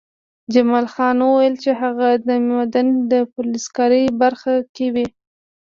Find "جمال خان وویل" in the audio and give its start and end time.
0.53-1.55